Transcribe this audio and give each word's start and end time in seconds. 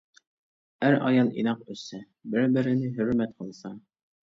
ئەر 0.85 0.97
ئايال 1.09 1.29
ئىناق 1.41 1.61
ئۆتسە، 1.67 2.01
بىر 2.33 2.49
بىرىنى 2.57 2.91
ھۆرمەت 2.99 3.39
قىلسا. 3.39 3.75